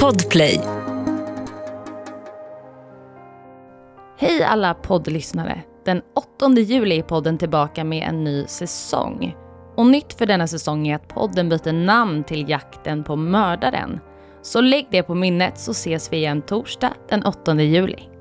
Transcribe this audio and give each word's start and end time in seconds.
Podplay. 0.00 0.60
Hej 4.18 4.42
alla 4.42 4.74
poddlyssnare! 4.74 5.62
Den 5.84 6.02
8 6.38 6.60
juli 6.60 6.98
är 6.98 7.02
podden 7.02 7.38
tillbaka 7.38 7.84
med 7.84 8.08
en 8.08 8.24
ny 8.24 8.46
säsong. 8.46 9.36
Och 9.76 9.86
nytt 9.86 10.12
för 10.12 10.26
denna 10.26 10.46
säsong 10.46 10.88
är 10.88 10.96
att 10.96 11.08
podden 11.08 11.48
byter 11.48 11.72
namn 11.72 12.24
till 12.24 12.50
Jakten 12.50 13.04
på 13.04 13.16
mördaren. 13.16 14.00
Så 14.42 14.60
lägg 14.60 14.86
det 14.90 15.02
på 15.02 15.14
minnet 15.14 15.58
så 15.58 15.70
ses 15.70 16.12
vi 16.12 16.16
igen 16.16 16.42
torsdag 16.42 16.92
den 17.08 17.26
8 17.26 17.54
juli. 17.54 18.11